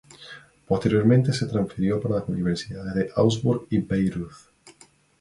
Posteriormente 0.67 1.31
se 1.31 1.45
transfirió 1.45 2.01
para 2.01 2.15
las 2.15 2.27
universidades 2.27 2.95
de 2.95 3.09
Augsburg 3.15 3.67
y 3.69 3.81
Bayreuth. 3.81 4.47